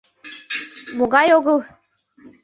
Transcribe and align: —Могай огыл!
—Могай 0.97 1.27
огыл! 1.37 1.57